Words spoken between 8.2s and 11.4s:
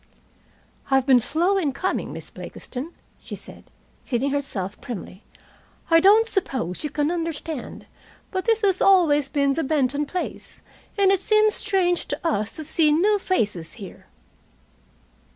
but this has always been the Benton place, and it